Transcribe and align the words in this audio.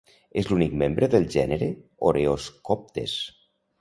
És 0.41 0.47
l'únic 0.51 0.71
membre 0.83 1.09
del 1.15 1.27
gènere 1.35 1.67
"Oreoscoptes". 2.13 3.15